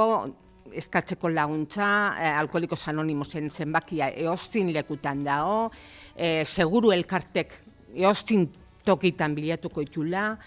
eskatzeko 0.72 1.30
laguntza, 1.30 2.16
eh, 2.20 2.38
alkoholiko 2.38 2.78
anonimosen 2.88 3.50
zenbakia 3.50 4.10
eozin 4.10 4.72
lekutan 4.74 5.24
dago, 5.24 5.72
eh, 6.16 6.46
seguru 6.46 6.92
elkartek 6.92 7.54
eozin 7.96 8.50
tokitan 8.86 9.36
bilatuko 9.36 9.82
itula, 9.82 10.38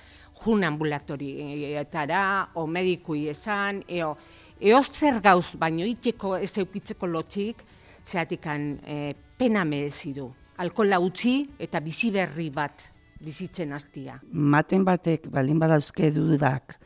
jun 0.44 0.64
ambulatorietara, 0.64 2.50
o 2.54 2.66
medikui 2.66 3.28
esan, 3.28 3.82
eo, 3.88 4.16
eo 4.60 4.82
zer 4.82 5.20
gauz, 5.20 5.54
baino 5.56 5.84
iteko 5.86 6.36
ez 6.36 6.58
eukitzeko 6.58 7.06
lotxik, 7.06 7.62
zehatikan 8.04 8.80
e, 8.86 9.14
pena 9.38 9.64
merezi 9.64 10.12
du. 10.14 10.28
Alkola 10.58 11.00
utzi 11.00 11.40
eta 11.58 11.80
bizi 11.80 12.10
berri 12.14 12.50
bat 12.54 12.84
bizitzen 13.24 13.72
hastia. 13.72 14.18
Maten 14.30 14.84
batek 14.84 15.30
baldin 15.32 15.58
badauzke 15.58 16.10
dudak 16.14 16.76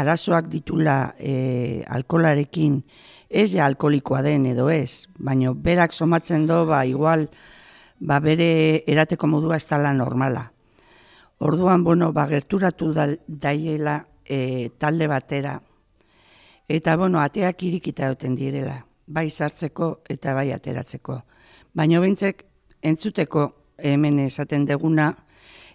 arazoak 0.00 0.48
ditula 0.52 1.14
e, 1.18 1.82
alkolarekin 1.88 2.82
ez 3.28 3.50
ja 3.52 3.66
alkolikoa 3.66 4.22
den 4.22 4.46
edo 4.46 4.68
ez, 4.70 5.06
baino 5.18 5.54
berak 5.54 5.92
somatzen 5.92 6.46
do 6.46 6.64
ba 6.66 6.84
igual 6.86 7.28
ba 8.00 8.20
bere 8.20 8.84
erateko 8.86 9.26
modua 9.26 9.56
ez 9.56 9.66
dela 9.66 9.92
normala. 9.92 10.50
Orduan, 11.38 11.82
bueno, 11.84 12.12
ba, 12.12 12.26
gerturatu 12.30 12.92
daiela 13.26 14.06
e, 14.24 14.70
talde 14.78 15.08
batera. 15.10 15.58
Eta, 16.68 16.96
bueno, 16.96 17.20
ateak 17.20 17.62
irikita 17.66 18.08
duten 18.08 18.36
direla, 18.38 18.78
bai 19.06 19.28
sartzeko 19.30 20.04
eta 20.08 20.32
bai 20.32 20.52
ateratzeko. 20.54 21.18
Baina 21.74 22.00
bintzek, 22.00 22.46
entzuteko 22.80 23.50
hemen 23.78 24.22
esaten 24.24 24.64
deguna, 24.64 25.10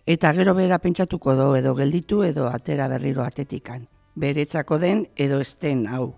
eta 0.07 0.33
gero 0.33 0.55
bera 0.55 0.79
pentsatuko 0.79 1.35
do, 1.35 1.53
edo 1.59 1.75
gelditu, 1.75 2.23
edo 2.23 2.47
atera 2.47 2.87
berriro 2.87 3.27
atetikan. 3.27 3.85
Beretzako 4.19 4.79
den, 4.79 5.05
edo 5.15 5.39
esten 5.39 5.85
hau. 5.87 6.17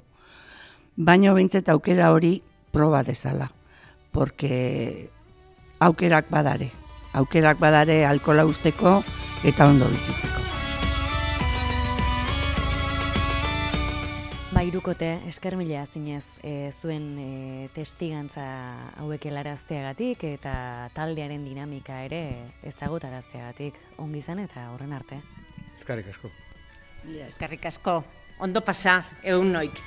Baina 0.98 1.36
bintzet 1.38 1.70
aukera 1.70 2.10
hori 2.16 2.40
proba 2.74 3.04
dezala, 3.06 3.52
porque 4.12 5.10
aukerak 5.80 6.32
badare. 6.34 6.72
Aukerak 7.14 7.60
badare 7.62 8.06
alkola 8.06 8.48
usteko, 8.50 9.04
eta 9.46 9.70
ondo 9.70 9.86
bizitzeko. 9.92 10.42
Ba, 14.52 14.66
irukote, 14.68 15.14
esker 15.30 15.56
mila 15.56 15.86
zinez 15.86 16.26
e, 16.44 16.72
zuen 16.74 17.06
e, 17.22 17.70
testigantza 17.76 18.44
hauek 19.00 19.30
helarazteagatik 19.30 20.26
eta 20.34 20.54
taldearen 20.98 21.46
dinamika 21.46 22.02
ere 22.10 22.24
ezagutarazteagatik 22.68 23.78
ongi 24.02 24.22
zen 24.26 24.44
eta 24.50 24.72
horren 24.74 24.98
arte. 24.98 25.22
Eskarrik 25.78 26.10
asko. 26.12 26.34
Eskarrik 27.26 27.66
asko. 27.66 28.04
Ondo 28.40 28.62
pasaz, 28.62 29.12
egun 29.24 29.52
noik. 29.54 29.80